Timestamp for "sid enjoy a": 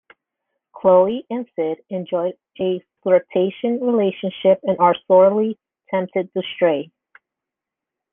1.55-2.83